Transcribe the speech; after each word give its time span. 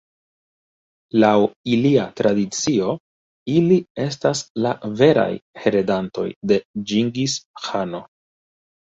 Laŭ 1.23 1.33
ilia 1.73 2.05
tradicio, 2.21 2.89
ili 3.59 3.79
estas 4.07 4.43
la 4.67 4.75
veraj 5.05 5.31
heredantoj 5.69 6.29
de 6.55 6.63
Ĝingis-Ĥano. 6.91 8.07